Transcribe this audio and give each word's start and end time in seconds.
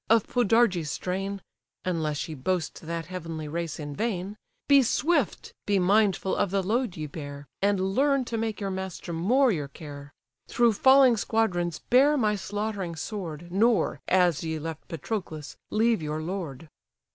of 0.09 0.25
Podarges' 0.25 0.89
strain, 0.89 1.43
(Unless 1.85 2.27
ye 2.27 2.33
boast 2.33 2.81
that 2.87 3.05
heavenly 3.05 3.47
race 3.47 3.79
in 3.79 3.95
vain,) 3.95 4.35
Be 4.67 4.81
swift, 4.81 5.53
be 5.67 5.77
mindful 5.77 6.35
of 6.35 6.49
the 6.49 6.63
load 6.63 6.97
ye 6.97 7.05
bear, 7.05 7.45
And 7.61 7.93
learn 7.93 8.25
to 8.25 8.35
make 8.39 8.59
your 8.59 8.71
master 8.71 9.13
more 9.13 9.51
your 9.51 9.67
care: 9.67 10.11
Through 10.47 10.73
falling 10.73 11.17
squadrons 11.17 11.77
bear 11.91 12.17
my 12.17 12.35
slaughtering 12.35 12.95
sword, 12.95 13.51
Nor, 13.51 14.01
as 14.07 14.43
ye 14.43 14.57
left 14.57 14.87
Patroclus, 14.87 15.55
leave 15.69 16.01
your 16.01 16.19
lord." 16.19 16.67